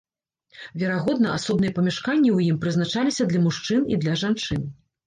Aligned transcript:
Верагодна, 0.83 1.35
асобныя 1.41 1.75
памяшканні 1.77 2.27
ў 2.37 2.55
ім 2.55 2.59
прызначаліся 2.65 3.23
для 3.35 3.47
мужчын 3.47 3.81
і 3.97 4.07
для 4.07 4.21
жанчын. 4.27 4.69